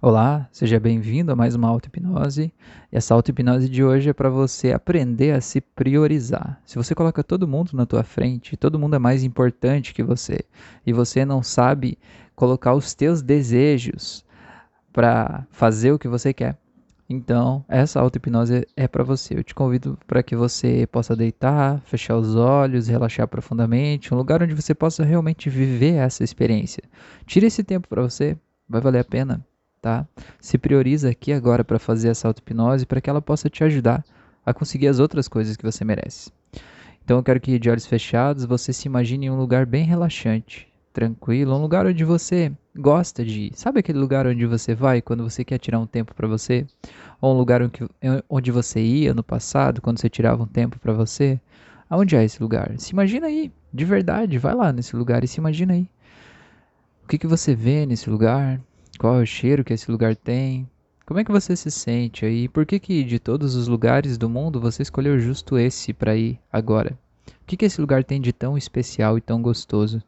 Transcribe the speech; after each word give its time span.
Olá, 0.00 0.48
seja 0.52 0.78
bem-vindo 0.78 1.32
a 1.32 1.34
mais 1.34 1.56
uma 1.56 1.66
auto-hipnose. 1.66 2.52
Essa 2.92 3.14
auto-hipnose 3.14 3.68
de 3.68 3.82
hoje 3.82 4.10
é 4.10 4.12
para 4.12 4.30
você 4.30 4.70
aprender 4.70 5.32
a 5.32 5.40
se 5.40 5.60
priorizar. 5.60 6.62
Se 6.64 6.76
você 6.76 6.94
coloca 6.94 7.24
todo 7.24 7.48
mundo 7.48 7.72
na 7.72 7.84
tua 7.84 8.04
frente, 8.04 8.56
todo 8.56 8.78
mundo 8.78 8.94
é 8.94 8.98
mais 9.00 9.24
importante 9.24 9.92
que 9.92 10.04
você, 10.04 10.38
e 10.86 10.92
você 10.92 11.24
não 11.24 11.42
sabe 11.42 11.98
colocar 12.36 12.74
os 12.74 12.94
teus 12.94 13.22
desejos 13.22 14.24
para 14.92 15.44
fazer 15.50 15.90
o 15.90 15.98
que 15.98 16.06
você 16.06 16.32
quer, 16.32 16.56
então 17.10 17.64
essa 17.68 18.00
auto-hipnose 18.00 18.68
é 18.76 18.86
para 18.86 19.02
você. 19.02 19.36
Eu 19.36 19.42
te 19.42 19.52
convido 19.52 19.98
para 20.06 20.22
que 20.22 20.36
você 20.36 20.86
possa 20.86 21.16
deitar, 21.16 21.80
fechar 21.80 22.16
os 22.16 22.36
olhos, 22.36 22.86
relaxar 22.86 23.26
profundamente, 23.26 24.14
um 24.14 24.16
lugar 24.16 24.44
onde 24.44 24.54
você 24.54 24.76
possa 24.76 25.02
realmente 25.04 25.50
viver 25.50 25.94
essa 25.94 26.22
experiência. 26.22 26.84
Tire 27.26 27.46
esse 27.46 27.64
tempo 27.64 27.88
para 27.88 28.02
você, 28.02 28.38
vai 28.68 28.80
valer 28.80 29.00
a 29.00 29.04
pena 29.04 29.44
tá? 29.80 30.06
Se 30.40 30.58
prioriza 30.58 31.10
aqui 31.10 31.32
agora 31.32 31.64
para 31.64 31.78
fazer 31.78 32.08
essa 32.08 32.28
auto-hipnose 32.28 32.86
para 32.86 33.00
que 33.00 33.08
ela 33.08 33.22
possa 33.22 33.48
te 33.48 33.64
ajudar 33.64 34.04
a 34.44 34.54
conseguir 34.54 34.88
as 34.88 34.98
outras 34.98 35.28
coisas 35.28 35.56
que 35.56 35.64
você 35.64 35.84
merece. 35.84 36.30
Então 37.04 37.18
eu 37.18 37.22
quero 37.22 37.40
que 37.40 37.58
de 37.58 37.70
olhos 37.70 37.86
fechados 37.86 38.44
você 38.44 38.72
se 38.72 38.86
imagine 38.86 39.26
em 39.26 39.30
um 39.30 39.38
lugar 39.38 39.64
bem 39.64 39.84
relaxante, 39.84 40.68
tranquilo, 40.92 41.54
um 41.54 41.60
lugar 41.60 41.86
onde 41.86 42.04
você 42.04 42.52
gosta 42.76 43.24
de 43.24 43.40
ir. 43.42 43.52
Sabe 43.54 43.80
aquele 43.80 43.98
lugar 43.98 44.26
onde 44.26 44.44
você 44.46 44.74
vai 44.74 45.00
quando 45.00 45.22
você 45.22 45.44
quer 45.44 45.58
tirar 45.58 45.78
um 45.78 45.86
tempo 45.86 46.14
para 46.14 46.28
você? 46.28 46.66
Ou 47.20 47.34
um 47.34 47.38
lugar 47.38 47.60
onde 48.28 48.50
você 48.50 48.80
ia 48.80 49.14
no 49.14 49.22
passado 49.22 49.80
quando 49.80 49.98
você 49.98 50.08
tirava 50.08 50.42
um 50.42 50.46
tempo 50.46 50.78
para 50.78 50.92
você? 50.92 51.40
Aonde 51.88 52.16
é 52.16 52.24
esse 52.24 52.42
lugar? 52.42 52.74
Se 52.78 52.92
imagina 52.92 53.26
aí, 53.26 53.50
de 53.72 53.84
verdade, 53.84 54.38
vai 54.38 54.54
lá 54.54 54.72
nesse 54.72 54.94
lugar 54.94 55.24
e 55.24 55.28
se 55.28 55.38
imagina 55.38 55.74
aí. 55.74 55.88
O 57.04 57.08
que, 57.08 57.16
que 57.16 57.26
você 57.26 57.54
vê 57.54 57.86
nesse 57.86 58.10
lugar? 58.10 58.60
Qual 58.98 59.20
é 59.20 59.22
o 59.22 59.26
cheiro 59.26 59.62
que 59.62 59.72
esse 59.72 59.88
lugar 59.92 60.16
tem? 60.16 60.68
Como 61.06 61.20
é 61.20 61.24
que 61.24 61.30
você 61.30 61.54
se 61.54 61.70
sente 61.70 62.26
aí? 62.26 62.48
Por 62.48 62.66
que, 62.66 62.80
que 62.80 63.04
de 63.04 63.20
todos 63.20 63.54
os 63.54 63.68
lugares 63.68 64.18
do 64.18 64.28
mundo 64.28 64.60
você 64.60 64.82
escolheu 64.82 65.20
justo 65.20 65.56
esse 65.56 65.92
para 65.92 66.16
ir 66.16 66.36
agora? 66.52 66.98
O 67.40 67.46
que, 67.46 67.56
que 67.56 67.64
esse 67.64 67.80
lugar 67.80 68.02
tem 68.02 68.20
de 68.20 68.32
tão 68.32 68.58
especial 68.58 69.16
e 69.16 69.20
tão 69.20 69.40
gostoso? 69.40 70.02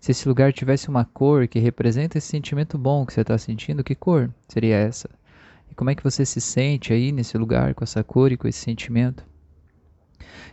Se 0.00 0.10
esse 0.10 0.28
lugar 0.28 0.52
tivesse 0.52 0.88
uma 0.88 1.04
cor 1.04 1.46
que 1.46 1.60
representa 1.60 2.18
esse 2.18 2.26
sentimento 2.26 2.76
bom 2.76 3.06
que 3.06 3.12
você 3.12 3.20
está 3.20 3.38
sentindo, 3.38 3.84
que 3.84 3.94
cor 3.94 4.28
seria 4.48 4.74
essa? 4.74 5.08
E 5.70 5.74
como 5.76 5.90
é 5.90 5.94
que 5.94 6.02
você 6.02 6.26
se 6.26 6.40
sente 6.40 6.92
aí 6.92 7.12
nesse 7.12 7.38
lugar 7.38 7.76
com 7.76 7.84
essa 7.84 8.02
cor 8.02 8.32
e 8.32 8.36
com 8.36 8.48
esse 8.48 8.58
sentimento? 8.58 9.24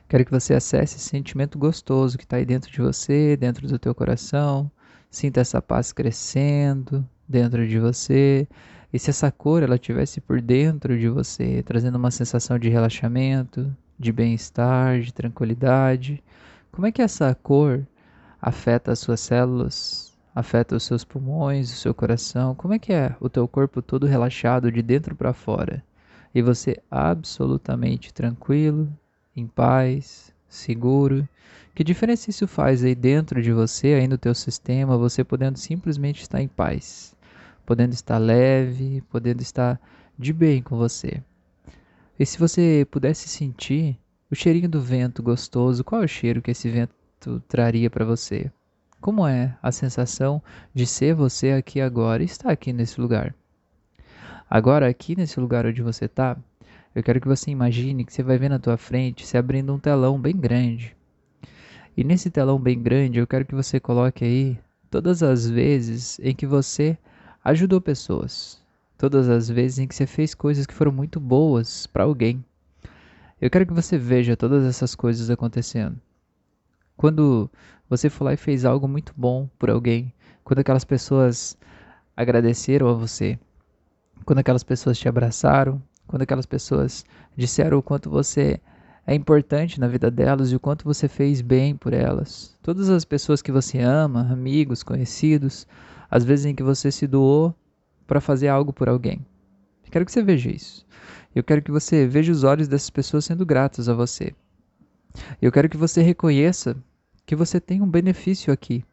Quero 0.07 0.23
que 0.23 0.31
você 0.31 0.53
acesse 0.53 0.97
esse 0.97 1.09
sentimento 1.09 1.57
gostoso 1.57 2.19
que 2.19 2.23
está 2.23 2.37
aí 2.37 2.45
dentro 2.45 2.71
de 2.71 2.79
você, 2.79 3.35
dentro 3.35 3.67
do 3.67 3.79
teu 3.79 3.95
coração. 3.95 4.69
Sinta 5.09 5.41
essa 5.41 5.59
paz 5.59 5.91
crescendo, 5.91 7.07
dentro 7.27 7.67
de 7.67 7.79
você. 7.79 8.47
E 8.91 8.99
se 8.99 9.09
essa 9.09 9.31
cor 9.31 9.63
ela 9.63 9.77
tivesse 9.77 10.21
por 10.21 10.41
dentro 10.41 10.97
de 10.97 11.09
você, 11.09 11.63
trazendo 11.63 11.97
uma 11.97 12.11
sensação 12.11 12.59
de 12.59 12.69
relaxamento, 12.69 13.75
de 13.97 14.11
bem-estar, 14.11 14.99
de 14.99 15.13
tranquilidade, 15.13 16.23
como 16.71 16.87
é 16.87 16.91
que 16.91 17.01
essa 17.01 17.33
cor 17.35 17.85
afeta 18.41 18.91
as 18.91 18.99
suas 18.99 19.19
células, 19.19 20.13
afeta 20.35 20.75
os 20.75 20.83
seus 20.83 21.03
pulmões, 21.03 21.71
o 21.71 21.75
seu 21.75 21.93
coração? 21.93 22.55
Como 22.55 22.73
é 22.73 22.79
que 22.79 22.91
é 22.91 23.15
o 23.19 23.29
teu 23.29 23.47
corpo 23.47 23.81
todo 23.81 24.05
relaxado 24.05 24.71
de 24.71 24.81
dentro 24.81 25.15
para 25.15 25.33
fora? 25.33 25.83
E 26.33 26.41
você 26.41 26.81
absolutamente 26.89 28.13
tranquilo, 28.13 28.91
em 29.35 29.47
paz, 29.47 30.33
seguro. 30.47 31.27
Que 31.75 31.83
diferença 31.83 32.29
isso 32.29 32.47
faz 32.47 32.83
aí 32.83 32.93
dentro 32.95 33.41
de 33.41 33.51
você, 33.51 33.95
aí 33.95 34.07
no 34.07 34.17
teu 34.17 34.35
sistema, 34.35 34.97
você 34.97 35.23
podendo 35.23 35.57
simplesmente 35.57 36.21
estar 36.21 36.41
em 36.41 36.47
paz? 36.47 37.13
podendo 37.65 37.93
estar 37.93 38.17
leve, 38.17 39.01
podendo 39.09 39.41
estar 39.41 39.79
de 40.17 40.33
bem 40.33 40.61
com 40.61 40.77
você. 40.77 41.21
E 42.19 42.25
se 42.25 42.37
você 42.37 42.87
pudesse 42.89 43.27
sentir 43.27 43.97
o 44.29 44.35
cheirinho 44.35 44.69
do 44.69 44.81
vento 44.81 45.23
gostoso, 45.23 45.83
qual 45.83 46.01
é 46.01 46.05
o 46.05 46.07
cheiro 46.07 46.41
que 46.41 46.51
esse 46.51 46.69
vento 46.69 47.41
traria 47.47 47.89
para 47.89 48.05
você? 48.05 48.51
Como 49.01 49.27
é 49.27 49.57
a 49.61 49.71
sensação 49.71 50.41
de 50.73 50.85
ser 50.85 51.13
você 51.13 51.51
aqui 51.51 51.81
agora 51.81 52.23
estar 52.23 52.51
aqui 52.51 52.71
nesse 52.71 52.99
lugar? 53.01 53.35
Agora, 54.49 54.87
aqui 54.87 55.15
nesse 55.15 55.39
lugar 55.39 55.65
onde 55.65 55.81
você 55.81 56.05
está, 56.05 56.37
eu 56.93 57.01
quero 57.01 57.19
que 57.19 57.27
você 57.27 57.49
imagine 57.49 58.05
que 58.05 58.13
você 58.13 58.21
vai 58.21 58.37
ver 58.37 58.49
na 58.49 58.59
tua 58.59 58.77
frente 58.77 59.25
se 59.25 59.37
abrindo 59.37 59.73
um 59.73 59.79
telão 59.79 60.19
bem 60.19 60.35
grande. 60.35 60.95
E 61.95 62.03
nesse 62.03 62.31
telão 62.31 62.59
bem 62.59 62.81
grande, 62.81 63.19
eu 63.19 63.27
quero 63.27 63.45
que 63.45 63.53
você 63.53 63.79
coloque 63.79 64.25
aí 64.25 64.59
todas 64.89 65.21
as 65.21 65.47
vezes 65.47 66.19
em 66.19 66.33
que 66.33 66.47
você 66.47 66.97
ajudou 67.43 67.79
pessoas. 67.79 68.59
Todas 68.97 69.29
as 69.29 69.47
vezes 69.47 69.79
em 69.79 69.87
que 69.87 69.93
você 69.93 70.07
fez 70.07 70.33
coisas 70.33 70.65
que 70.65 70.73
foram 70.73 70.91
muito 70.91 71.19
boas 71.19 71.85
para 71.85 72.03
alguém. 72.03 72.43
Eu 73.39 73.49
quero 73.49 73.65
que 73.65 73.73
você 73.73 73.97
veja 73.97 74.35
todas 74.35 74.63
essas 74.63 74.95
coisas 74.95 75.29
acontecendo. 75.29 75.99
Quando 76.97 77.49
você 77.87 78.09
foi 78.09 78.25
lá 78.25 78.33
e 78.33 78.37
fez 78.37 78.65
algo 78.65 78.87
muito 78.87 79.13
bom 79.15 79.47
por 79.59 79.69
alguém, 79.69 80.11
quando 80.43 80.59
aquelas 80.59 80.85
pessoas 80.85 81.55
agradeceram 82.17 82.87
a 82.87 82.93
você, 82.93 83.37
quando 84.25 84.39
aquelas 84.39 84.63
pessoas 84.63 84.97
te 84.97 85.07
abraçaram, 85.07 85.81
quando 86.07 86.23
aquelas 86.23 86.45
pessoas 86.45 87.05
disseram 87.35 87.77
o 87.77 87.83
quanto 87.83 88.09
você 88.09 88.59
é 89.05 89.13
importante 89.13 89.79
na 89.79 89.87
vida 89.87 90.09
delas 90.09 90.51
e 90.51 90.55
o 90.55 90.59
quanto 90.59 90.85
você 90.85 91.07
fez 91.07 91.41
bem 91.41 91.75
por 91.75 91.93
elas. 91.93 92.57
Todas 92.61 92.89
as 92.89 93.03
pessoas 93.03 93.41
que 93.41 93.51
você 93.51 93.79
ama, 93.79 94.31
amigos, 94.31 94.81
conhecidos, 94.81 95.67
às 96.09 96.23
vezes 96.23 96.45
em 96.45 96.55
que 96.55 96.63
você 96.63 96.91
se 96.91 97.05
doou 97.05 97.53
para 98.07 98.21
fazer 98.21 98.47
algo 98.47 98.71
por 98.71 98.87
alguém. 98.87 99.25
Quero 99.91 100.05
que 100.05 100.11
você 100.11 100.23
veja 100.23 100.49
isso. 100.49 100.85
Eu 101.35 101.43
quero 101.43 101.61
que 101.61 101.71
você 101.71 102.07
veja 102.07 102.31
os 102.31 102.43
olhos 102.43 102.67
dessas 102.67 102.89
pessoas 102.89 103.25
sendo 103.25 103.45
gratas 103.45 103.89
a 103.89 103.93
você. 103.93 104.33
Eu 105.41 105.51
quero 105.51 105.69
que 105.69 105.77
você 105.77 106.01
reconheça 106.01 106.75
que 107.25 107.35
você 107.35 107.59
tem 107.59 107.81
um 107.81 107.89
benefício 107.89 108.51
aqui. 108.51 108.83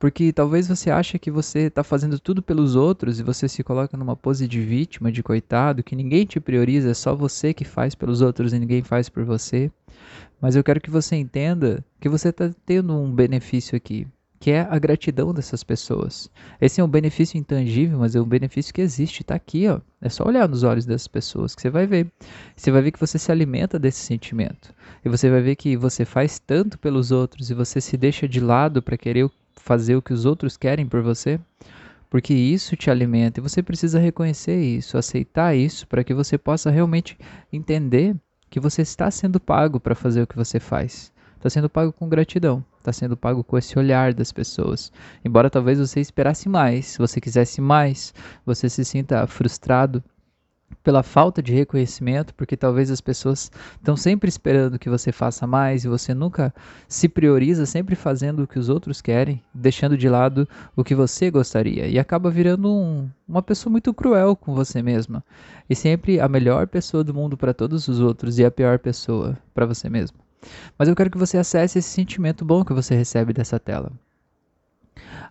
Porque 0.00 0.32
talvez 0.32 0.66
você 0.66 0.90
ache 0.90 1.18
que 1.18 1.30
você 1.30 1.66
está 1.66 1.84
fazendo 1.84 2.18
tudo 2.18 2.42
pelos 2.42 2.74
outros 2.74 3.20
e 3.20 3.22
você 3.22 3.46
se 3.46 3.62
coloca 3.62 3.98
numa 3.98 4.16
pose 4.16 4.48
de 4.48 4.58
vítima, 4.58 5.12
de 5.12 5.22
coitado, 5.22 5.82
que 5.82 5.94
ninguém 5.94 6.24
te 6.24 6.40
prioriza, 6.40 6.90
é 6.90 6.94
só 6.94 7.14
você 7.14 7.52
que 7.52 7.66
faz 7.66 7.94
pelos 7.94 8.22
outros 8.22 8.54
e 8.54 8.58
ninguém 8.58 8.82
faz 8.82 9.10
por 9.10 9.24
você. 9.24 9.70
Mas 10.40 10.56
eu 10.56 10.64
quero 10.64 10.80
que 10.80 10.88
você 10.88 11.16
entenda 11.16 11.84
que 12.00 12.08
você 12.08 12.30
está 12.30 12.50
tendo 12.64 12.96
um 12.96 13.12
benefício 13.12 13.76
aqui 13.76 14.06
que 14.40 14.50
é 14.50 14.66
a 14.70 14.78
gratidão 14.78 15.34
dessas 15.34 15.62
pessoas. 15.62 16.30
Esse 16.58 16.80
é 16.80 16.84
um 16.84 16.88
benefício 16.88 17.36
intangível, 17.36 17.98
mas 17.98 18.16
é 18.16 18.20
um 18.20 18.24
benefício 18.24 18.72
que 18.72 18.80
existe, 18.80 19.20
está 19.20 19.34
aqui, 19.34 19.68
ó. 19.68 19.80
É 20.00 20.08
só 20.08 20.26
olhar 20.26 20.48
nos 20.48 20.62
olhos 20.62 20.86
dessas 20.86 21.06
pessoas 21.06 21.54
que 21.54 21.60
você 21.60 21.68
vai 21.68 21.86
ver. 21.86 22.10
Você 22.56 22.70
vai 22.70 22.80
ver 22.80 22.90
que 22.90 22.98
você 22.98 23.18
se 23.18 23.30
alimenta 23.30 23.78
desse 23.78 24.00
sentimento. 24.00 24.74
E 25.04 25.10
você 25.10 25.28
vai 25.28 25.42
ver 25.42 25.56
que 25.56 25.76
você 25.76 26.06
faz 26.06 26.38
tanto 26.38 26.78
pelos 26.78 27.10
outros 27.12 27.50
e 27.50 27.54
você 27.54 27.82
se 27.82 27.98
deixa 27.98 28.26
de 28.26 28.40
lado 28.40 28.80
para 28.80 28.96
querer 28.96 29.30
fazer 29.54 29.94
o 29.94 30.00
que 30.02 30.14
os 30.14 30.24
outros 30.24 30.56
querem 30.56 30.86
por 30.86 31.02
você, 31.02 31.38
porque 32.08 32.32
isso 32.32 32.74
te 32.76 32.90
alimenta 32.90 33.40
e 33.40 33.42
você 33.42 33.62
precisa 33.62 34.00
reconhecer 34.00 34.58
isso, 34.58 34.96
aceitar 34.96 35.54
isso 35.54 35.86
para 35.86 36.02
que 36.02 36.14
você 36.14 36.38
possa 36.38 36.70
realmente 36.70 37.18
entender 37.52 38.16
que 38.48 38.58
você 38.58 38.80
está 38.80 39.10
sendo 39.10 39.38
pago 39.38 39.78
para 39.78 39.94
fazer 39.94 40.22
o 40.22 40.26
que 40.26 40.36
você 40.36 40.58
faz. 40.58 41.12
Está 41.36 41.50
sendo 41.50 41.68
pago 41.68 41.92
com 41.92 42.08
gratidão, 42.08 42.64
está 42.80 42.92
sendo 42.92 43.16
pago 43.16 43.44
com 43.44 43.56
esse 43.56 43.78
olhar 43.78 44.12
das 44.12 44.32
pessoas. 44.32 44.90
Embora 45.24 45.50
talvez 45.50 45.78
você 45.78 46.00
esperasse 46.00 46.48
mais, 46.48 46.96
você 46.98 47.20
quisesse 47.20 47.60
mais, 47.60 48.12
você 48.44 48.68
se 48.68 48.84
sinta 48.84 49.26
frustrado 49.26 50.02
pela 50.82 51.02
falta 51.02 51.42
de 51.42 51.52
reconhecimento, 51.52 52.34
porque 52.34 52.56
talvez 52.56 52.90
as 52.90 53.00
pessoas 53.00 53.50
estão 53.76 53.96
sempre 53.96 54.28
esperando 54.28 54.78
que 54.78 54.88
você 54.88 55.12
faça 55.12 55.46
mais 55.46 55.84
e 55.84 55.88
você 55.88 56.14
nunca 56.14 56.54
se 56.88 57.08
prioriza, 57.08 57.66
sempre 57.66 57.94
fazendo 57.94 58.44
o 58.44 58.46
que 58.46 58.58
os 58.58 58.68
outros 58.68 59.02
querem, 59.02 59.42
deixando 59.52 59.96
de 59.96 60.08
lado 60.08 60.48
o 60.74 60.82
que 60.82 60.94
você 60.94 61.30
gostaria 61.30 61.86
e 61.86 61.98
acaba 61.98 62.30
virando 62.30 62.72
um, 62.72 63.08
uma 63.28 63.42
pessoa 63.42 63.70
muito 63.70 63.92
cruel 63.92 64.34
com 64.34 64.54
você 64.54 64.82
mesma 64.82 65.22
e 65.68 65.76
sempre 65.76 66.18
a 66.18 66.28
melhor 66.28 66.66
pessoa 66.66 67.04
do 67.04 67.12
mundo 67.12 67.36
para 67.36 67.52
todos 67.52 67.86
os 67.88 68.00
outros 68.00 68.38
e 68.38 68.44
a 68.44 68.50
pior 68.50 68.78
pessoa 68.78 69.36
para 69.52 69.66
você 69.66 69.90
mesmo. 69.90 70.29
Mas 70.78 70.88
eu 70.88 70.96
quero 70.96 71.10
que 71.10 71.18
você 71.18 71.38
acesse 71.38 71.78
esse 71.78 71.88
sentimento 71.88 72.44
bom 72.44 72.64
que 72.64 72.72
você 72.72 72.94
recebe 72.94 73.32
dessa 73.32 73.58
tela. 73.58 73.92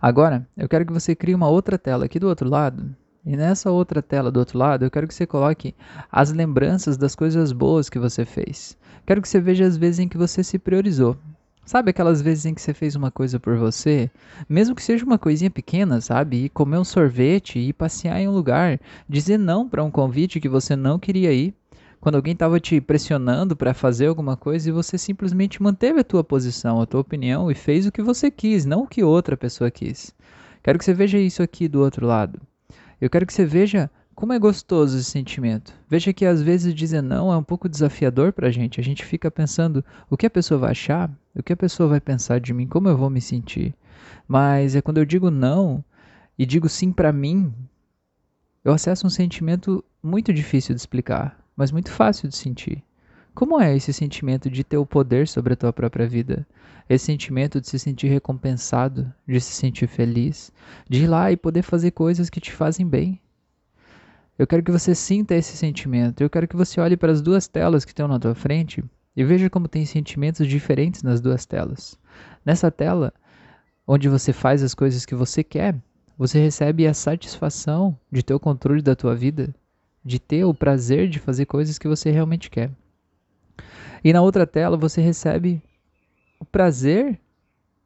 Agora, 0.01 0.47
eu 0.55 0.69
quero 0.69 0.85
que 0.85 0.93
você 0.93 1.15
crie 1.15 1.35
uma 1.35 1.49
outra 1.49 1.77
tela 1.77 2.05
aqui 2.05 2.19
do 2.19 2.27
outro 2.27 2.47
lado. 2.47 2.95
E 3.25 3.35
nessa 3.35 3.69
outra 3.69 4.01
tela 4.01 4.31
do 4.31 4.39
outro 4.39 4.57
lado, 4.57 4.85
eu 4.85 4.91
quero 4.91 5.07
que 5.07 5.13
você 5.13 5.27
coloque 5.27 5.75
as 6.11 6.31
lembranças 6.31 6.97
das 6.97 7.15
coisas 7.15 7.51
boas 7.51 7.89
que 7.89 7.99
você 7.99 8.23
fez. 8.23 8.77
Quero 9.05 9.21
que 9.21 9.27
você 9.27 9.41
veja 9.41 9.65
as 9.65 9.75
vezes 9.75 9.99
em 9.99 10.07
que 10.07 10.17
você 10.17 10.43
se 10.43 10.57
priorizou. 10.57 11.17
Sabe 11.65 11.91
aquelas 11.91 12.21
vezes 12.21 12.45
em 12.45 12.53
que 12.55 12.61
você 12.61 12.73
fez 12.73 12.95
uma 12.95 13.11
coisa 13.11 13.39
por 13.39 13.55
você? 13.57 14.09
Mesmo 14.47 14.73
que 14.73 14.81
seja 14.81 15.05
uma 15.05 15.19
coisinha 15.19 15.51
pequena, 15.51 16.01
sabe? 16.01 16.45
Ir 16.45 16.49
comer 16.49 16.79
um 16.79 16.83
sorvete, 16.83 17.59
ir 17.59 17.73
passear 17.73 18.19
em 18.19 18.27
um 18.27 18.31
lugar, 18.31 18.79
dizer 19.07 19.37
não 19.37 19.69
para 19.69 19.83
um 19.83 19.91
convite 19.91 20.39
que 20.39 20.49
você 20.49 20.75
não 20.75 20.97
queria 20.97 21.31
ir 21.31 21.53
quando 21.99 22.15
alguém 22.15 22.33
estava 22.33 22.59
te 22.59 22.79
pressionando 22.79 23.55
para 23.55 23.73
fazer 23.73 24.07
alguma 24.07 24.37
coisa 24.37 24.69
e 24.69 24.71
você 24.71 24.97
simplesmente 24.97 25.61
manteve 25.61 25.99
a 25.99 26.03
tua 26.03 26.23
posição, 26.23 26.81
a 26.81 26.85
tua 26.85 27.01
opinião 27.01 27.51
e 27.51 27.55
fez 27.55 27.85
o 27.85 27.91
que 27.91 28.01
você 28.01 28.31
quis, 28.31 28.65
não 28.65 28.83
o 28.83 28.87
que 28.87 29.03
outra 29.03 29.35
pessoa 29.35 29.69
quis. 29.69 30.13
Quero 30.63 30.79
que 30.79 30.85
você 30.85 30.93
veja 30.93 31.17
isso 31.17 31.43
aqui 31.43 31.67
do 31.67 31.81
outro 31.81 32.05
lado. 32.05 32.39
Eu 33.01 33.09
quero 33.09 33.25
que 33.25 33.33
você 33.33 33.45
veja 33.45 33.89
como 34.15 34.33
é 34.33 34.39
gostoso 34.39 34.97
esse 34.97 35.09
sentimento. 35.09 35.73
Veja 35.87 36.11
que 36.11 36.25
às 36.25 36.41
vezes 36.41 36.75
dizer 36.75 37.01
não 37.01 37.31
é 37.31 37.37
um 37.37 37.43
pouco 37.43 37.69
desafiador 37.69 38.33
para 38.33 38.47
a 38.47 38.51
gente. 38.51 38.79
A 38.79 38.83
gente 38.83 39.05
fica 39.05 39.31
pensando 39.31 39.83
o 40.09 40.17
que 40.17 40.25
a 40.25 40.29
pessoa 40.29 40.59
vai 40.59 40.71
achar, 40.71 41.09
o 41.33 41.41
que 41.41 41.53
a 41.53 41.57
pessoa 41.57 41.87
vai 41.87 42.01
pensar 42.01 42.39
de 42.39 42.53
mim, 42.53 42.67
como 42.67 42.89
eu 42.89 42.97
vou 42.97 43.09
me 43.09 43.21
sentir. 43.21 43.73
Mas 44.27 44.75
é 44.75 44.81
quando 44.81 44.97
eu 44.97 45.05
digo 45.05 45.31
não 45.31 45.83
e 46.37 46.45
digo 46.45 46.67
sim 46.67 46.91
para 46.91 47.13
mim, 47.13 47.53
eu 48.63 48.73
acesso 48.73 49.07
um 49.07 49.09
sentimento 49.09 49.83
muito 50.03 50.33
difícil 50.33 50.75
de 50.75 50.81
explicar, 50.81 51.38
mas 51.59 51.73
muito 51.73 51.91
fácil 51.91 52.29
de 52.29 52.37
sentir. 52.37 52.81
Como 53.35 53.59
é 53.59 53.75
esse 53.75 53.91
sentimento 53.91 54.49
de 54.49 54.63
ter 54.63 54.77
o 54.77 54.85
poder 54.85 55.27
sobre 55.27 55.51
a 55.51 55.57
tua 55.57 55.73
própria 55.73 56.07
vida? 56.07 56.47
Esse 56.87 57.07
sentimento 57.07 57.59
de 57.59 57.67
se 57.67 57.77
sentir 57.77 58.07
recompensado, 58.07 59.13
de 59.27 59.41
se 59.41 59.51
sentir 59.51 59.85
feliz, 59.85 60.53
de 60.89 61.03
ir 61.03 61.07
lá 61.07 61.33
e 61.33 61.35
poder 61.35 61.61
fazer 61.61 61.91
coisas 61.91 62.29
que 62.29 62.39
te 62.39 62.53
fazem 62.53 62.87
bem. 62.87 63.19
Eu 64.37 64.47
quero 64.47 64.63
que 64.63 64.71
você 64.71 64.95
sinta 64.95 65.35
esse 65.35 65.57
sentimento. 65.57 66.21
Eu 66.21 66.29
quero 66.29 66.47
que 66.47 66.55
você 66.55 66.79
olhe 66.79 66.95
para 66.95 67.11
as 67.11 67.21
duas 67.21 67.45
telas 67.45 67.83
que 67.83 67.91
estão 67.91 68.07
na 68.07 68.17
tua 68.17 68.33
frente 68.33 68.81
e 69.13 69.21
veja 69.25 69.49
como 69.49 69.67
tem 69.67 69.85
sentimentos 69.85 70.47
diferentes 70.47 71.03
nas 71.03 71.19
duas 71.19 71.45
telas. 71.45 71.99
Nessa 72.45 72.71
tela, 72.71 73.13
onde 73.85 74.07
você 74.07 74.31
faz 74.31 74.63
as 74.63 74.73
coisas 74.73 75.05
que 75.05 75.13
você 75.13 75.43
quer, 75.43 75.75
você 76.17 76.39
recebe 76.39 76.87
a 76.87 76.93
satisfação 76.93 77.99
de 78.09 78.23
ter 78.23 78.33
o 78.33 78.39
controle 78.39 78.81
da 78.81 78.95
tua 78.95 79.13
vida, 79.13 79.53
de 80.09 80.17
ter 80.17 80.43
o 80.43 80.55
prazer 80.55 81.07
de 81.07 81.19
fazer 81.19 81.45
coisas 81.45 81.77
que 81.77 81.87
você 81.87 82.09
realmente 82.09 82.49
quer. 82.49 82.71
E 84.03 84.11
na 84.11 84.23
outra 84.23 84.47
tela 84.47 84.75
você 84.75 85.01
recebe 85.01 85.61
o 86.39 86.45
prazer 86.45 87.19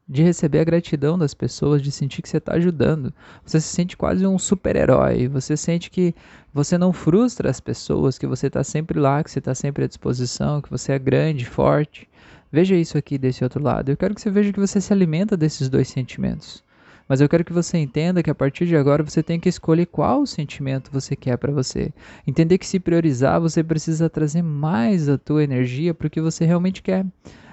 de 0.08 0.24
receber 0.24 0.60
a 0.60 0.64
gratidão 0.64 1.18
das 1.18 1.34
pessoas, 1.34 1.82
de 1.82 1.92
sentir 1.92 2.22
que 2.22 2.30
você 2.30 2.38
está 2.38 2.54
ajudando. 2.54 3.14
Você 3.46 3.60
se 3.60 3.68
sente 3.68 3.98
quase 3.98 4.26
um 4.26 4.40
super-herói. 4.40 5.28
Você 5.28 5.58
sente 5.58 5.90
que 5.90 6.16
você 6.54 6.78
não 6.78 6.94
frustra 6.94 7.50
as 7.50 7.60
pessoas, 7.60 8.18
que 8.18 8.28
você 8.28 8.48
está 8.48 8.64
sempre 8.64 8.98
lá, 8.98 9.22
que 9.22 9.30
você 9.30 9.40
está 9.40 9.54
sempre 9.54 9.84
à 9.84 9.88
disposição, 9.88 10.62
que 10.62 10.70
você 10.70 10.94
é 10.94 11.00
grande, 11.00 11.46
forte. 11.46 12.08
Veja 12.50 12.74
isso 12.76 12.98
aqui 12.98 13.18
desse 13.18 13.44
outro 13.44 13.62
lado. 13.62 13.90
Eu 13.90 13.98
quero 13.98 14.16
que 14.16 14.22
você 14.22 14.32
veja 14.32 14.54
que 14.54 14.60
você 14.60 14.80
se 14.80 14.94
alimenta 14.94 15.36
desses 15.36 15.68
dois 15.68 15.90
sentimentos. 15.90 16.64
Mas 17.08 17.22
eu 17.22 17.28
quero 17.28 17.44
que 17.44 17.54
você 17.54 17.78
entenda 17.78 18.24
que 18.24 18.30
a 18.30 18.36
partir 18.36 18.66
de 18.66 18.76
agora 18.76 19.04
você 19.04 19.22
tem 19.22 19.40
que 19.40 19.50
escolher 19.50 19.86
qual 19.86 20.26
sentimento 20.26 20.92
você 20.92 21.16
quer 21.16 21.38
para 21.38 21.52
você. 21.52 21.92
Entender 22.26 22.58
que 22.58 22.66
se 22.66 22.80
priorizar, 22.80 23.42
você 23.42 23.64
precisa 23.64 24.10
trazer 24.10 24.42
mais 24.42 25.10
a 25.10 25.18
tua 25.18 25.44
energia 25.44 25.94
para 25.94 26.08
o 26.08 26.10
que 26.10 26.22
você 26.22 26.46
realmente 26.46 26.82
quer 26.82 27.06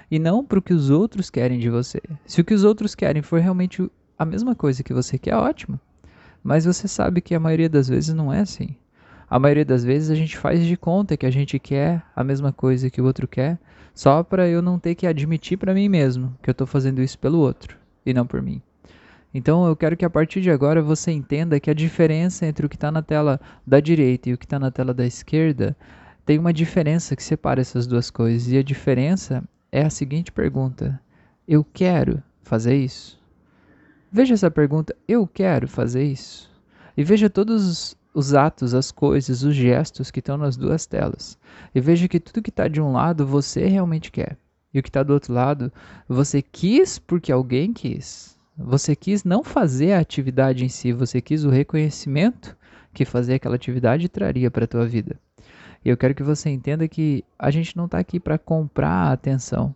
e 0.09 0.19
não 0.19 0.43
para 0.43 0.59
o 0.59 0.61
que 0.61 0.73
os 0.73 0.89
outros 0.89 1.29
querem 1.29 1.59
de 1.59 1.69
você. 1.69 2.01
Se 2.25 2.41
o 2.41 2.43
que 2.43 2.53
os 2.53 2.63
outros 2.63 2.95
querem 2.95 3.21
for 3.21 3.39
realmente 3.39 3.89
a 4.17 4.25
mesma 4.25 4.53
coisa 4.53 4.83
que 4.83 4.93
você 4.93 5.17
quer, 5.17 5.35
ótimo. 5.35 5.79
Mas 6.43 6.65
você 6.65 6.87
sabe 6.87 7.21
que 7.21 7.35
a 7.35 7.39
maioria 7.39 7.69
das 7.69 7.87
vezes 7.87 8.13
não 8.13 8.31
é 8.31 8.39
assim. 8.39 8.75
A 9.29 9.39
maioria 9.39 9.63
das 9.63 9.83
vezes 9.83 10.09
a 10.09 10.15
gente 10.15 10.37
faz 10.37 10.65
de 10.65 10.75
conta 10.75 11.15
que 11.15 11.25
a 11.25 11.31
gente 11.31 11.57
quer 11.57 12.03
a 12.15 12.23
mesma 12.23 12.51
coisa 12.51 12.89
que 12.89 13.01
o 13.01 13.05
outro 13.05 13.27
quer, 13.27 13.57
só 13.93 14.23
para 14.23 14.47
eu 14.47 14.61
não 14.61 14.77
ter 14.77 14.95
que 14.95 15.07
admitir 15.07 15.57
para 15.57 15.73
mim 15.73 15.87
mesmo 15.87 16.35
que 16.41 16.49
eu 16.49 16.53
estou 16.53 16.67
fazendo 16.67 17.01
isso 17.01 17.17
pelo 17.17 17.39
outro 17.39 17.77
e 18.05 18.13
não 18.13 18.25
por 18.25 18.41
mim. 18.41 18.61
Então 19.33 19.65
eu 19.65 19.75
quero 19.75 19.95
que 19.95 20.05
a 20.05 20.09
partir 20.09 20.41
de 20.41 20.51
agora 20.51 20.81
você 20.81 21.11
entenda 21.11 21.59
que 21.59 21.69
a 21.69 21.73
diferença 21.73 22.45
entre 22.45 22.65
o 22.65 22.69
que 22.69 22.75
está 22.75 22.91
na 22.91 23.01
tela 23.01 23.39
da 23.65 23.79
direita 23.79 24.29
e 24.29 24.33
o 24.33 24.37
que 24.37 24.45
está 24.45 24.59
na 24.59 24.71
tela 24.71 24.93
da 24.93 25.05
esquerda 25.05 25.75
tem 26.25 26.37
uma 26.37 26.53
diferença 26.53 27.15
que 27.15 27.23
separa 27.23 27.61
essas 27.61 27.87
duas 27.87 28.11
coisas. 28.11 28.51
E 28.51 28.57
a 28.57 28.63
diferença 28.63 29.43
é 29.71 29.83
a 29.83 29.89
seguinte 29.89 30.31
pergunta: 30.31 30.99
Eu 31.47 31.63
quero 31.63 32.21
fazer 32.43 32.75
isso? 32.75 33.19
Veja 34.11 34.33
essa 34.33 34.51
pergunta: 34.51 34.95
Eu 35.07 35.25
quero 35.25 35.67
fazer 35.67 36.03
isso? 36.03 36.51
E 36.95 37.03
veja 37.03 37.29
todos 37.29 37.95
os 38.13 38.33
atos, 38.33 38.73
as 38.73 38.91
coisas, 38.91 39.43
os 39.43 39.55
gestos 39.55 40.11
que 40.11 40.19
estão 40.19 40.37
nas 40.37 40.57
duas 40.57 40.85
telas. 40.85 41.37
E 41.73 41.79
veja 41.79 42.07
que 42.07 42.19
tudo 42.19 42.41
que 42.41 42.49
está 42.49 42.67
de 42.67 42.81
um 42.81 42.91
lado 42.91 43.25
você 43.25 43.65
realmente 43.67 44.11
quer. 44.11 44.37
E 44.73 44.79
o 44.79 44.83
que 44.83 44.89
está 44.89 45.03
do 45.03 45.13
outro 45.13 45.33
lado, 45.33 45.71
você 46.07 46.41
quis 46.41 46.99
porque 46.99 47.31
alguém 47.31 47.73
quis. 47.73 48.37
Você 48.63 48.95
quis 48.95 49.23
não 49.23 49.43
fazer 49.43 49.93
a 49.93 49.99
atividade 49.99 50.63
em 50.63 50.69
si, 50.69 50.93
você 50.93 51.21
quis 51.21 51.43
o 51.43 51.49
reconhecimento 51.49 52.55
que 52.93 53.05
fazer 53.05 53.35
aquela 53.35 53.55
atividade 53.55 54.09
traria 54.09 54.51
para 54.51 54.65
a 54.65 54.67
tua 54.67 54.85
vida. 54.85 55.19
E 55.83 55.89
eu 55.89 55.97
quero 55.97 56.13
que 56.13 56.23
você 56.23 56.49
entenda 56.49 56.87
que 56.87 57.23
a 57.39 57.49
gente 57.49 57.75
não 57.75 57.85
está 57.85 57.97
aqui 57.97 58.19
para 58.19 58.37
comprar 58.37 59.07
a 59.07 59.11
atenção. 59.11 59.73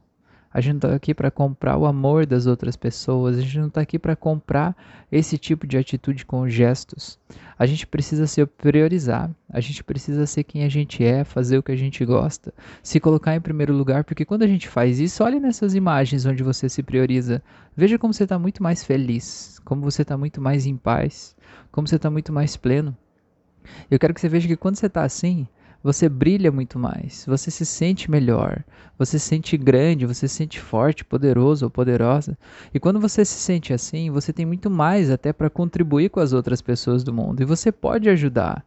A 0.56 0.62
gente 0.62 0.72
não 0.72 0.78
está 0.78 0.96
aqui 0.96 1.14
para 1.14 1.30
comprar 1.30 1.76
o 1.76 1.86
amor 1.86 2.26
das 2.26 2.48
outras 2.48 2.78
pessoas, 2.78 3.38
a 3.38 3.42
gente 3.42 3.60
não 3.60 3.68
está 3.68 3.82
aqui 3.82 4.00
para 4.00 4.16
comprar 4.16 4.74
esse 5.12 5.38
tipo 5.38 5.68
de 5.68 5.78
atitude 5.78 6.26
com 6.26 6.48
gestos. 6.48 7.20
A 7.60 7.66
gente 7.66 7.86
precisa 7.86 8.26
se 8.26 8.46
priorizar, 8.46 9.30
a 9.50 9.60
gente 9.60 9.84
precisa 9.84 10.26
ser 10.26 10.46
quem 10.46 10.64
a 10.64 10.70
gente 10.70 11.04
é, 11.04 11.26
fazer 11.26 11.58
o 11.58 11.64
que 11.64 11.74
a 11.74 11.76
gente 11.76 12.06
gosta, 12.06 12.54
se 12.82 13.02
colocar 13.02 13.36
em 13.36 13.42
primeiro 13.42 13.76
lugar, 13.76 14.06
porque 14.06 14.24
quando 14.24 14.44
a 14.44 14.48
gente 14.48 14.70
faz 14.70 14.98
isso, 14.98 15.26
olhe 15.26 15.42
nessas 15.42 15.76
imagens 15.76 16.26
onde 16.26 16.42
você 16.42 16.70
se 16.70 16.82
prioriza, 16.82 17.44
veja 17.76 18.00
como 18.00 18.14
você 18.14 18.24
está 18.24 18.40
muito 18.40 18.64
mais 18.64 18.82
feliz, 18.82 19.60
como 19.66 19.82
você 19.82 20.04
está 20.04 20.16
muito 20.18 20.40
mais 20.40 20.66
em 20.66 20.78
paz, 20.78 21.36
como 21.70 21.86
você 21.86 21.98
está 21.98 22.10
muito 22.10 22.32
mais 22.32 22.56
pleno. 22.56 22.96
Eu 23.92 24.00
quero 24.00 24.14
que 24.14 24.22
você 24.22 24.30
veja 24.30 24.48
que 24.48 24.56
quando 24.56 24.78
você 24.78 24.86
está 24.86 25.04
assim, 25.04 25.50
você 25.86 26.10
brilha 26.10 26.52
muito 26.52 26.80
mais, 26.80 27.24
você 27.28 27.52
se 27.52 27.64
sente 27.64 28.10
melhor, 28.10 28.64
você 28.98 29.20
se 29.20 29.28
sente 29.28 29.56
grande, 29.56 30.08
você 30.08 30.28
se 30.28 30.34
sente 30.34 30.60
forte, 30.60 31.06
poderoso 31.06 31.64
ou 31.64 31.70
poderosa. 31.70 32.36
E 32.74 32.80
quando 32.80 33.00
você 33.00 33.24
se 33.24 33.36
sente 33.36 33.72
assim, 33.72 34.10
você 34.10 34.34
tem 34.34 34.48
muito 34.48 34.68
mais 34.68 35.12
até 35.12 35.32
para 35.32 35.48
contribuir 35.48 36.10
com 36.10 36.20
as 36.20 36.34
outras 36.34 36.60
pessoas 36.60 37.04
do 37.04 37.14
mundo 37.14 37.44
e 37.44 37.46
você 37.46 37.72
pode 37.72 38.10
ajudar 38.10 38.66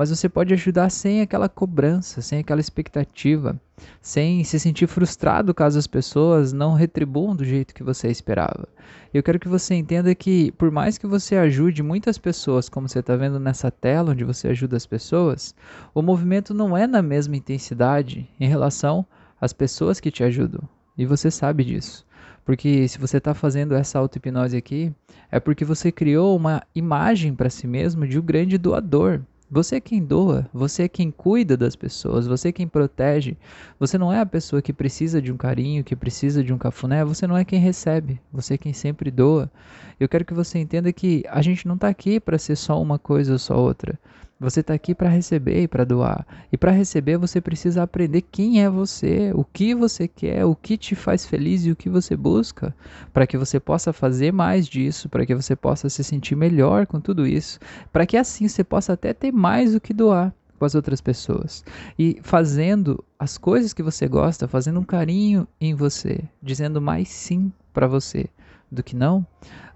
mas 0.00 0.08
você 0.08 0.30
pode 0.30 0.54
ajudar 0.54 0.88
sem 0.88 1.20
aquela 1.20 1.46
cobrança, 1.46 2.22
sem 2.22 2.38
aquela 2.38 2.58
expectativa, 2.58 3.60
sem 4.00 4.42
se 4.44 4.58
sentir 4.58 4.86
frustrado 4.86 5.52
caso 5.52 5.78
as 5.78 5.86
pessoas 5.86 6.54
não 6.54 6.72
retribuam 6.72 7.36
do 7.36 7.44
jeito 7.44 7.74
que 7.74 7.82
você 7.82 8.08
esperava. 8.08 8.66
Eu 9.12 9.22
quero 9.22 9.38
que 9.38 9.46
você 9.46 9.74
entenda 9.74 10.14
que, 10.14 10.52
por 10.52 10.70
mais 10.70 10.96
que 10.96 11.06
você 11.06 11.36
ajude 11.36 11.82
muitas 11.82 12.16
pessoas, 12.16 12.66
como 12.66 12.88
você 12.88 13.00
está 13.00 13.14
vendo 13.14 13.38
nessa 13.38 13.70
tela 13.70 14.12
onde 14.12 14.24
você 14.24 14.48
ajuda 14.48 14.74
as 14.74 14.86
pessoas, 14.86 15.54
o 15.94 16.00
movimento 16.00 16.54
não 16.54 16.74
é 16.74 16.86
na 16.86 17.02
mesma 17.02 17.36
intensidade 17.36 18.26
em 18.40 18.48
relação 18.48 19.04
às 19.38 19.52
pessoas 19.52 20.00
que 20.00 20.10
te 20.10 20.24
ajudam. 20.24 20.66
E 20.96 21.04
você 21.04 21.30
sabe 21.30 21.62
disso. 21.62 22.06
Porque 22.42 22.88
se 22.88 22.98
você 22.98 23.18
está 23.18 23.34
fazendo 23.34 23.74
essa 23.74 23.98
auto-hipnose 23.98 24.56
aqui, 24.56 24.94
é 25.30 25.38
porque 25.38 25.62
você 25.62 25.92
criou 25.92 26.34
uma 26.34 26.62
imagem 26.74 27.34
para 27.34 27.50
si 27.50 27.66
mesmo 27.66 28.06
de 28.06 28.18
um 28.18 28.22
grande 28.22 28.56
doador, 28.56 29.20
você 29.50 29.76
é 29.76 29.80
quem 29.80 30.02
doa, 30.04 30.48
você 30.54 30.84
é 30.84 30.88
quem 30.88 31.10
cuida 31.10 31.56
das 31.56 31.74
pessoas, 31.74 32.26
você 32.26 32.48
é 32.48 32.52
quem 32.52 32.68
protege. 32.68 33.36
Você 33.80 33.98
não 33.98 34.12
é 34.12 34.20
a 34.20 34.26
pessoa 34.26 34.62
que 34.62 34.72
precisa 34.72 35.20
de 35.20 35.32
um 35.32 35.36
carinho, 35.36 35.82
que 35.82 35.96
precisa 35.96 36.44
de 36.44 36.52
um 36.52 36.58
cafuné, 36.58 37.04
você 37.04 37.26
não 37.26 37.36
é 37.36 37.44
quem 37.44 37.58
recebe, 37.58 38.20
você 38.32 38.54
é 38.54 38.58
quem 38.58 38.72
sempre 38.72 39.10
doa. 39.10 39.50
Eu 39.98 40.08
quero 40.08 40.24
que 40.24 40.32
você 40.32 40.58
entenda 40.58 40.92
que 40.92 41.24
a 41.28 41.42
gente 41.42 41.66
não 41.66 41.74
está 41.74 41.88
aqui 41.88 42.20
para 42.20 42.38
ser 42.38 42.54
só 42.54 42.80
uma 42.80 42.98
coisa 42.98 43.32
ou 43.32 43.38
só 43.38 43.56
outra. 43.58 43.98
Você 44.40 44.60
está 44.60 44.72
aqui 44.72 44.94
para 44.94 45.10
receber 45.10 45.64
e 45.64 45.68
para 45.68 45.84
doar. 45.84 46.26
E 46.50 46.56
para 46.56 46.70
receber 46.70 47.18
você 47.18 47.42
precisa 47.42 47.82
aprender 47.82 48.22
quem 48.22 48.64
é 48.64 48.70
você, 48.70 49.30
o 49.34 49.44
que 49.44 49.74
você 49.74 50.08
quer, 50.08 50.46
o 50.46 50.56
que 50.56 50.78
te 50.78 50.94
faz 50.94 51.26
feliz 51.26 51.66
e 51.66 51.70
o 51.70 51.76
que 51.76 51.90
você 51.90 52.16
busca, 52.16 52.74
para 53.12 53.26
que 53.26 53.36
você 53.36 53.60
possa 53.60 53.92
fazer 53.92 54.32
mais 54.32 54.66
disso, 54.66 55.10
para 55.10 55.26
que 55.26 55.34
você 55.34 55.54
possa 55.54 55.90
se 55.90 56.02
sentir 56.02 56.36
melhor 56.36 56.86
com 56.86 56.98
tudo 56.98 57.26
isso, 57.26 57.58
para 57.92 58.06
que 58.06 58.16
assim 58.16 58.48
você 58.48 58.64
possa 58.64 58.94
até 58.94 59.12
ter 59.12 59.30
mais 59.30 59.74
o 59.74 59.80
que 59.80 59.92
doar 59.92 60.34
com 60.58 60.64
as 60.64 60.74
outras 60.74 61.02
pessoas. 61.02 61.62
E 61.98 62.18
fazendo 62.22 63.04
as 63.18 63.36
coisas 63.36 63.74
que 63.74 63.82
você 63.82 64.08
gosta, 64.08 64.48
fazendo 64.48 64.80
um 64.80 64.84
carinho 64.84 65.46
em 65.60 65.74
você, 65.74 66.24
dizendo 66.42 66.80
mais 66.80 67.10
sim 67.10 67.52
para 67.74 67.86
você 67.86 68.26
do 68.70 68.82
que 68.82 68.94
não, 68.94 69.26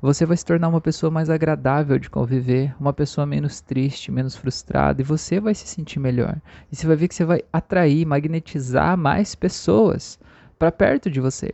você 0.01 0.25
vai 0.25 0.37
se 0.37 0.45
tornar 0.45 0.69
uma 0.69 0.81
pessoa 0.81 1.11
mais 1.11 1.29
agradável 1.29 1.99
de 1.99 2.09
conviver, 2.09 2.75
uma 2.79 2.93
pessoa 2.93 3.27
menos 3.27 3.61
triste, 3.61 4.13
menos 4.13 4.37
frustrada, 4.37 5.01
e 5.01 5.05
você 5.05 5.41
vai 5.41 5.55
se 5.55 5.67
sentir 5.67 5.99
melhor. 5.99 6.37
E 6.71 6.77
você 6.77 6.87
vai 6.87 6.97
ver 6.97 7.09
que 7.09 7.15
você 7.15 7.25
vai 7.25 7.43
atrair, 7.53 8.07
magnetizar 8.07 8.97
mais 8.97 9.35
pessoas 9.35 10.19
para 10.59 10.71
perto 10.71 11.11
de 11.11 11.21
você. 11.21 11.53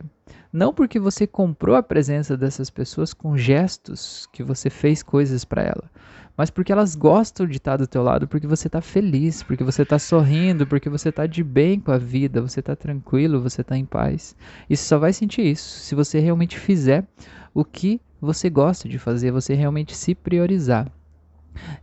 Não 0.53 0.73
porque 0.73 0.99
você 0.99 1.25
comprou 1.25 1.75
a 1.75 1.83
presença 1.83 2.35
dessas 2.35 2.69
pessoas 2.69 3.13
com 3.13 3.37
gestos 3.37 4.27
que 4.33 4.43
você 4.43 4.69
fez 4.69 5.01
coisas 5.01 5.45
para 5.45 5.63
ela, 5.63 5.89
mas 6.35 6.49
porque 6.49 6.71
elas 6.71 6.95
gostam 6.95 7.45
de 7.45 7.57
estar 7.57 7.77
do 7.77 7.87
teu 7.87 8.03
lado, 8.03 8.27
porque 8.27 8.47
você 8.47 8.67
está 8.67 8.81
feliz, 8.81 9.43
porque 9.43 9.63
você 9.63 9.83
está 9.83 9.99
sorrindo, 9.99 10.65
porque 10.65 10.89
você 10.89 11.09
está 11.09 11.25
de 11.25 11.43
bem 11.43 11.79
com 11.79 11.91
a 11.91 11.97
vida, 11.97 12.41
você 12.41 12.59
está 12.59 12.75
tranquilo, 12.75 13.41
você 13.41 13.61
está 13.61 13.77
em 13.77 13.85
paz. 13.85 14.35
E 14.69 14.75
você 14.75 14.83
só 14.83 14.97
vai 14.97 15.13
sentir 15.13 15.45
isso 15.45 15.79
se 15.79 15.95
você 15.95 16.19
realmente 16.19 16.57
fizer 16.57 17.05
o 17.53 17.65
que 17.65 18.01
você 18.19 18.49
gosta 18.49 18.87
de 18.87 18.99
fazer, 18.99 19.31
você 19.31 19.53
realmente 19.53 19.95
se 19.95 20.13
priorizar. 20.13 20.91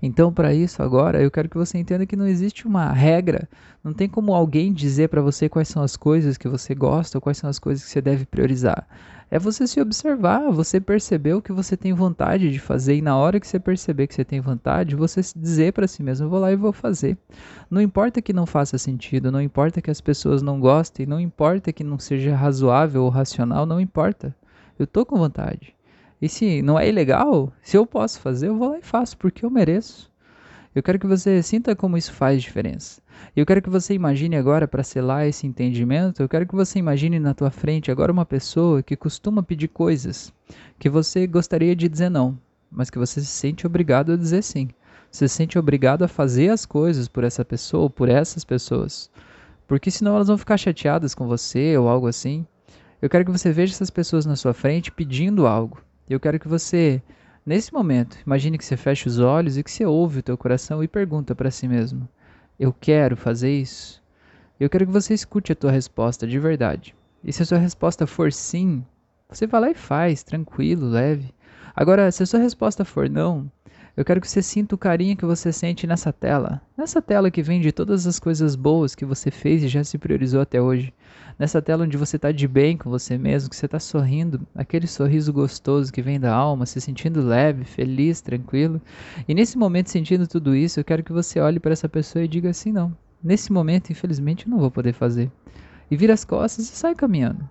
Então, 0.03 0.33
para 0.33 0.55
isso, 0.55 0.83
agora, 0.83 1.23
eu 1.23 1.31
quero 1.31 1.49
que 1.49 1.57
você 1.57 1.79
entenda 1.79 2.07
que 2.07 2.17
não 2.17 2.27
existe 2.27 2.67
uma 2.67 2.91
regra, 2.93 3.49
não 3.85 3.93
tem 3.93 4.09
como 4.09 4.33
alguém 4.35 4.73
dizer 4.73 5.09
para 5.09 5.21
você 5.21 5.49
quais 5.49 5.69
são 5.69 5.83
as 5.83 5.97
coisas 5.97 6.39
que 6.39 6.49
você 6.49 6.75
gosta 6.75 7.19
ou 7.19 7.23
quais 7.23 7.39
são 7.39 7.51
as 7.51 7.59
coisas 7.59 7.85
que 7.85 7.91
você 7.91 8.01
deve 8.01 8.25
priorizar. 8.25 8.87
É 9.31 9.39
você 9.39 9.67
se 9.67 9.79
observar, 9.79 10.51
você 10.51 10.81
perceber 10.81 11.35
o 11.35 11.43
que 11.43 11.53
você 11.53 11.77
tem 11.77 11.93
vontade 11.93 12.51
de 12.51 12.59
fazer 12.59 12.95
e 12.97 13.03
na 13.03 13.15
hora 13.15 13.39
que 13.39 13.47
você 13.47 13.61
perceber 13.61 14.07
que 14.07 14.15
você 14.15 14.25
tem 14.25 14.41
vontade, 14.41 14.97
você 14.97 15.21
dizer 15.37 15.75
para 15.75 15.87
si 15.87 16.03
mesmo, 16.03 16.31
vou 16.31 16.41
lá 16.41 16.51
e 16.51 16.57
vou 16.57 16.73
fazer. 16.73 17.17
Não 17.71 17.83
importa 17.83 18.23
que 18.23 18.33
não 18.33 18.47
faça 18.47 18.79
sentido, 18.79 19.31
não 19.31 19.43
importa 19.43 19.83
que 19.83 19.91
as 19.91 20.01
pessoas 20.01 20.41
não 20.41 20.59
gostem, 20.59 21.05
não 21.05 21.21
importa 21.21 21.75
que 21.75 21.85
não 21.85 21.99
seja 21.99 22.35
razoável 22.35 23.05
ou 23.05 23.11
racional, 23.11 23.67
não 23.67 23.79
importa. 23.79 24.35
Eu 24.79 24.87
tô 24.87 25.05
com 25.05 25.19
vontade. 25.19 25.77
E 26.23 26.29
se 26.29 26.63
não 26.63 26.79
é 26.79 26.89
ilegal, 26.89 27.53
se 27.61 27.77
eu 27.77 27.87
posso 27.87 28.21
fazer, 28.21 28.49
eu 28.49 28.57
vou 28.57 28.71
lá 28.71 28.79
e 28.79 28.83
faço, 28.83 29.19
porque 29.19 29.45
eu 29.45 29.51
mereço. 29.51 30.11
Eu 30.75 30.83
quero 30.83 30.99
que 30.99 31.07
você 31.07 31.43
sinta 31.43 31.75
como 31.75 31.97
isso 31.97 32.13
faz 32.13 32.43
diferença. 32.43 33.01
Eu 33.35 33.47
quero 33.47 33.63
que 33.63 33.71
você 33.71 33.95
imagine 33.95 34.37
agora, 34.37 34.69
para 34.69 34.83
selar 34.83 35.27
esse 35.27 35.47
entendimento, 35.47 36.23
eu 36.23 36.29
quero 36.29 36.47
que 36.47 36.55
você 36.55 36.79
imagine 36.79 37.19
na 37.19 37.35
tua 37.35 37.51
frente 37.51 37.91
agora 37.91 38.13
uma 38.13 38.27
pessoa 38.27 38.83
que 38.83 38.97
costuma 38.97 39.43
pedir 39.43 39.69
coisas 39.69 40.33
que 40.79 40.89
você 40.89 41.27
gostaria 41.27 41.75
de 41.75 41.89
dizer 41.89 42.11
não, 42.11 42.39
mas 42.71 42.91
que 42.91 42.99
você 42.99 43.21
se 43.21 43.27
sente 43.27 43.67
obrigado 43.67 44.13
a 44.13 44.17
dizer 44.17 44.43
sim. 44.43 44.69
Você 45.11 45.27
se 45.27 45.35
sente 45.35 45.59
obrigado 45.59 46.03
a 46.03 46.09
fazer 46.09 46.51
as 46.51 46.67
coisas 46.67 47.09
por 47.09 47.25
essa 47.25 47.45
pessoa 47.45 47.85
ou 47.85 47.91
por 47.91 48.09
essas 48.09 48.45
pessoas. 48.45 49.11
Porque 49.67 49.91
senão 49.91 50.15
elas 50.15 50.29
vão 50.29 50.39
ficar 50.39 50.57
chateadas 50.57 51.15
com 51.15 51.27
você 51.27 51.77
ou 51.77 51.89
algo 51.89 52.07
assim. 52.07 52.47
Eu 53.01 53.09
quero 53.09 53.25
que 53.25 53.31
você 53.31 53.51
veja 53.53 53.73
essas 53.73 53.91
pessoas 53.91 54.27
na 54.27 54.37
sua 54.37 54.53
frente 54.53 54.93
pedindo 54.93 55.47
algo. 55.47 55.81
Eu 56.09 56.21
quero 56.21 56.39
que 56.39 56.49
você, 56.49 57.03
nesse 57.49 57.73
momento, 57.73 58.19
imagine 58.27 58.59
que 58.59 58.65
você 58.65 58.77
fecha 58.77 59.09
os 59.09 59.19
olhos 59.19 59.57
e 59.57 59.63
que 59.65 59.71
você 59.71 59.87
ouve 59.87 60.19
o 60.19 60.23
teu 60.23 60.37
coração 60.37 60.85
e 60.85 60.87
pergunta 60.87 61.35
para 61.35 61.51
si 61.51 61.67
mesmo: 61.67 62.07
Eu 62.59 62.73
quero 62.73 63.17
fazer 63.17 63.51
isso? 63.51 64.03
Eu 64.61 64.69
quero 64.69 64.87
que 64.87 64.93
você 64.93 65.15
escute 65.15 65.53
a 65.53 65.57
tua 65.57 65.71
resposta 65.71 66.27
de 66.27 66.39
verdade. 66.39 66.95
E 67.25 67.33
se 67.33 67.43
a 67.43 67.47
sua 67.47 67.59
resposta 67.59 68.07
for 68.07 68.33
sim, 68.33 68.85
você 69.29 69.47
vai 69.47 69.61
lá 69.61 69.71
e 69.71 69.75
faz, 69.75 70.23
tranquilo, 70.23 70.89
leve. 70.89 71.35
Agora, 71.75 72.11
se 72.13 72.23
a 72.23 72.27
sua 72.27 72.41
resposta 72.41 72.85
for 72.85 73.09
não, 73.09 73.51
eu 73.97 74.05
quero 74.05 74.21
que 74.21 74.29
você 74.29 74.43
sinta 74.43 74.75
o 74.75 74.79
carinho 74.79 75.17
que 75.17 75.25
você 75.25 75.53
sente 75.53 75.87
nessa 75.87 76.13
tela. 76.13 76.61
Nessa 76.77 77.01
tela 77.01 77.31
que 77.31 77.43
vem 77.43 77.61
de 77.61 77.73
todas 77.73 78.07
as 78.07 78.19
coisas 78.19 78.55
boas 78.57 78.95
que 78.95 79.05
você 79.05 79.31
fez 79.31 79.63
e 79.65 79.69
já 79.69 79.83
se 79.83 79.97
priorizou 79.97 80.41
até 80.41 80.61
hoje. 80.61 80.93
Nessa 81.39 81.63
tela 81.63 81.85
onde 81.85 81.97
você 81.97 82.17
está 82.17 82.33
de 82.33 82.49
bem 82.49 82.77
com 82.77 82.91
você 82.91 83.17
mesmo, 83.17 83.49
que 83.49 83.55
você 83.55 83.67
está 83.67 83.79
sorrindo, 83.79 84.45
aquele 84.57 84.89
sorriso 84.89 85.33
gostoso 85.33 85.93
que 85.93 86.03
vem 86.03 86.19
da 86.19 86.35
alma, 86.35 86.67
se 86.67 86.81
sentindo 86.81 87.23
leve, 87.23 87.65
feliz, 87.65 88.21
tranquilo. 88.21 88.83
E 89.29 89.35
nesse 89.35 89.57
momento, 89.57 89.89
sentindo 89.89 90.27
tudo 90.27 90.57
isso, 90.57 90.81
eu 90.81 90.85
quero 90.85 91.05
que 91.05 91.13
você 91.13 91.39
olhe 91.39 91.61
para 91.61 91.73
essa 91.73 91.89
pessoa 91.89 92.25
e 92.25 92.29
diga 92.29 92.51
assim: 92.51 92.73
não, 92.73 92.93
nesse 93.23 93.53
momento, 93.53 93.91
infelizmente, 93.91 94.47
eu 94.47 94.51
não 94.51 94.59
vou 94.59 94.71
poder 94.71 94.93
fazer. 94.93 95.31
E 95.89 95.97
vira 95.97 96.13
as 96.13 96.25
costas 96.25 96.65
e 96.65 96.75
sai 96.75 96.97
caminhando. 96.97 97.49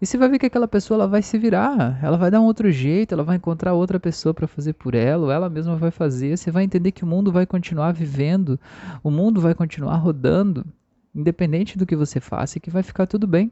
E 0.00 0.06
você 0.06 0.16
vai 0.16 0.28
ver 0.28 0.38
que 0.38 0.46
aquela 0.46 0.68
pessoa 0.68 0.96
ela 0.96 1.08
vai 1.08 1.20
se 1.20 1.36
virar, 1.36 1.98
ela 2.02 2.16
vai 2.16 2.30
dar 2.30 2.40
um 2.40 2.44
outro 2.44 2.70
jeito, 2.70 3.12
ela 3.12 3.24
vai 3.24 3.36
encontrar 3.36 3.74
outra 3.74 4.00
pessoa 4.00 4.32
para 4.32 4.46
fazer 4.46 4.72
por 4.72 4.94
ela, 4.94 5.26
ou 5.26 5.32
ela 5.32 5.50
mesma 5.50 5.76
vai 5.76 5.90
fazer. 5.90 6.38
Você 6.38 6.50
vai 6.50 6.62
entender 6.62 6.92
que 6.92 7.04
o 7.04 7.06
mundo 7.06 7.30
vai 7.30 7.44
continuar 7.44 7.92
vivendo, 7.92 8.58
o 9.02 9.10
mundo 9.10 9.40
vai 9.40 9.54
continuar 9.54 9.96
rodando, 9.96 10.64
independente 11.14 11.76
do 11.76 11.86
que 11.86 11.96
você 11.96 12.20
faça, 12.20 12.60
que 12.60 12.70
vai 12.70 12.82
ficar 12.82 13.06
tudo 13.06 13.26
bem. 13.26 13.50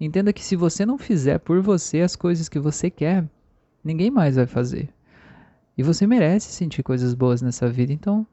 Entenda 0.00 0.32
que 0.32 0.44
se 0.44 0.56
você 0.56 0.84
não 0.84 0.98
fizer 0.98 1.38
por 1.38 1.60
você 1.60 2.00
as 2.00 2.16
coisas 2.16 2.48
que 2.48 2.58
você 2.58 2.90
quer, 2.90 3.24
ninguém 3.82 4.10
mais 4.10 4.36
vai 4.36 4.46
fazer. 4.46 4.88
E 5.76 5.82
você 5.82 6.06
merece 6.06 6.52
sentir 6.52 6.82
coisas 6.82 7.14
boas 7.14 7.42
nessa 7.42 7.68
vida, 7.68 7.92
então 7.92 8.26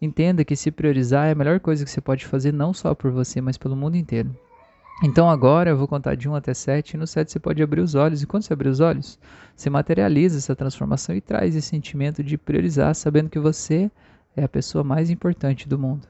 entenda 0.00 0.44
que 0.44 0.54
se 0.54 0.70
priorizar 0.70 1.28
é 1.28 1.32
a 1.32 1.34
melhor 1.34 1.60
coisa 1.60 1.84
que 1.84 1.90
você 1.90 2.00
pode 2.00 2.26
fazer, 2.26 2.52
não 2.52 2.72
só 2.72 2.94
por 2.94 3.10
você, 3.10 3.40
mas 3.40 3.56
pelo 3.56 3.76
mundo 3.76 3.96
inteiro. 3.96 4.34
Então 5.02 5.28
agora 5.28 5.70
eu 5.70 5.76
vou 5.76 5.88
contar 5.88 6.14
de 6.14 6.28
1 6.28 6.34
até 6.34 6.54
7, 6.54 6.92
e 6.92 6.96
no 6.96 7.06
7 7.06 7.32
você 7.32 7.40
pode 7.40 7.62
abrir 7.62 7.80
os 7.80 7.94
olhos, 7.94 8.22
e 8.22 8.26
quando 8.26 8.44
você 8.44 8.52
abrir 8.52 8.68
os 8.68 8.80
olhos, 8.80 9.18
você 9.56 9.68
materializa 9.68 10.38
essa 10.38 10.54
transformação 10.54 11.16
e 11.16 11.20
traz 11.20 11.56
esse 11.56 11.68
sentimento 11.68 12.22
de 12.22 12.38
priorizar, 12.38 12.94
sabendo 12.94 13.28
que 13.28 13.38
você 13.38 13.90
é 14.36 14.44
a 14.44 14.48
pessoa 14.48 14.84
mais 14.84 15.10
importante 15.10 15.68
do 15.68 15.78
mundo. 15.78 16.06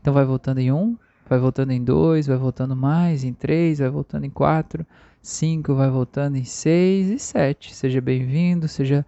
Então 0.00 0.12
vai 0.12 0.24
voltando 0.24 0.58
em 0.58 0.70
1, 0.70 0.96
vai 1.28 1.38
voltando 1.38 1.72
em 1.72 1.82
2, 1.82 2.26
vai 2.26 2.36
voltando 2.36 2.74
mais, 2.74 3.22
em 3.22 3.32
3, 3.32 3.80
vai 3.80 3.90
voltando 3.90 4.24
em 4.24 4.30
4, 4.30 4.86
5, 5.20 5.74
vai 5.74 5.90
voltando 5.90 6.36
em 6.36 6.44
6 6.44 7.10
e 7.10 7.18
7. 7.18 7.74
Seja 7.74 8.00
bem-vindo, 8.00 8.66
seja 8.66 9.04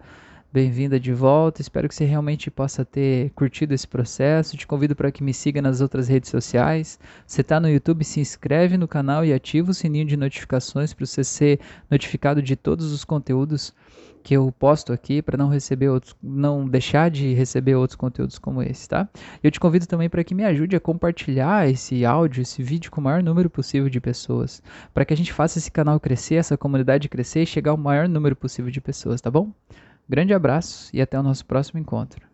bem-vinda 0.53 0.99
de 0.99 1.13
volta. 1.13 1.61
Espero 1.61 1.87
que 1.87 1.95
você 1.95 2.05
realmente 2.05 2.51
possa 2.51 2.85
ter 2.85 3.31
curtido 3.31 3.73
esse 3.73 3.87
processo. 3.87 4.55
Te 4.55 4.67
convido 4.67 4.95
para 4.95 5.11
que 5.11 5.23
me 5.23 5.33
siga 5.33 5.61
nas 5.61 5.81
outras 5.81 6.07
redes 6.07 6.29
sociais. 6.29 6.99
Você 7.25 7.41
está 7.41 7.59
no 7.59 7.69
YouTube, 7.69 8.03
se 8.03 8.19
inscreve 8.19 8.77
no 8.77 8.87
canal 8.87 9.25
e 9.25 9.33
ativa 9.33 9.71
o 9.71 9.73
sininho 9.73 10.05
de 10.05 10.17
notificações 10.17 10.93
para 10.93 11.05
você 11.05 11.23
ser 11.23 11.59
notificado 11.89 12.41
de 12.41 12.55
todos 12.55 12.91
os 12.91 13.03
conteúdos 13.03 13.73
que 14.23 14.33
eu 14.35 14.53
posto 14.57 14.93
aqui 14.93 15.21
para 15.21 15.37
não 15.37 15.49
receber 15.49 15.89
outros, 15.89 16.15
não 16.21 16.67
deixar 16.67 17.09
de 17.09 17.33
receber 17.33 17.75
outros 17.75 17.95
conteúdos 17.95 18.37
como 18.39 18.61
esse, 18.61 18.87
tá? 18.87 19.09
Eu 19.43 19.51
te 19.51 19.59
convido 19.59 19.87
também 19.87 20.09
para 20.09 20.23
que 20.23 20.35
me 20.35 20.43
ajude 20.43 20.75
a 20.75 20.79
compartilhar 20.79 21.69
esse 21.69 22.05
áudio, 22.05 22.41
esse 22.41 22.63
vídeo 22.63 22.91
com 22.91 23.01
o 23.01 23.03
maior 23.03 23.21
número 23.23 23.49
possível 23.49 23.89
de 23.89 23.99
pessoas, 23.99 24.61
para 24.93 25.03
que 25.03 25.13
a 25.13 25.17
gente 25.17 25.33
faça 25.33 25.57
esse 25.57 25.71
canal 25.71 25.99
crescer, 25.99 26.35
essa 26.35 26.57
comunidade 26.57 27.09
crescer 27.09 27.43
e 27.43 27.45
chegar 27.45 27.71
ao 27.71 27.77
maior 27.77 28.07
número 28.07 28.35
possível 28.35 28.71
de 28.71 28.79
pessoas, 28.79 29.19
tá 29.19 29.29
bom? 29.29 29.51
Grande 30.07 30.33
abraço 30.33 30.89
e 30.93 31.01
até 31.01 31.19
o 31.19 31.23
nosso 31.23 31.45
próximo 31.45 31.79
encontro. 31.79 32.30